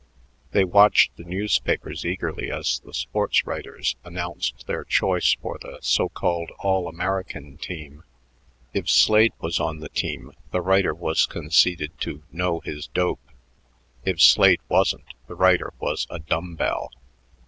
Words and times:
They 0.49 0.63
watched 0.63 1.15
the 1.15 1.23
newspapers 1.23 2.03
eagerly 2.07 2.49
as 2.49 2.79
the 2.79 2.91
sport 2.91 3.43
writers 3.45 3.95
announced 4.03 4.65
their 4.65 4.83
choice 4.83 5.35
for 5.39 5.59
the 5.61 5.77
so 5.83 6.09
called 6.09 6.49
All 6.57 6.87
American 6.87 7.59
team. 7.59 8.03
If 8.73 8.89
Slade 8.89 9.33
was 9.39 9.59
on 9.59 9.77
the 9.77 9.89
team, 9.89 10.31
the 10.49 10.61
writer 10.61 10.95
was 10.95 11.27
conceded 11.27 12.01
to 12.01 12.23
"know 12.31 12.61
his 12.61 12.87
dope"; 12.87 13.21
if 14.03 14.19
Slade 14.19 14.61
wasn't, 14.69 15.05
the 15.27 15.35
writer 15.35 15.71
was 15.77 16.07
a 16.09 16.17
"dumbbell." 16.17 16.89